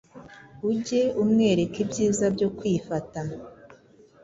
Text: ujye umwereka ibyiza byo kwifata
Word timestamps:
ujye 0.69 1.01
umwereka 1.21 1.75
ibyiza 1.83 2.25
byo 2.35 2.47
kwifata 2.57 3.19